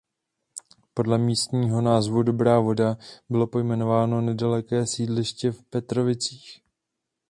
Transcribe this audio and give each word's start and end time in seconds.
Podle 0.93 1.17
místního 1.17 1.81
názvu 1.81 2.23
Dobrá 2.23 2.59
Voda 2.59 2.97
bylo 3.29 3.47
pojmenováno 3.47 4.21
nedaleké 4.21 4.85
sídliště 4.87 5.51
v 5.51 5.63
Petrovicích. 5.63 6.63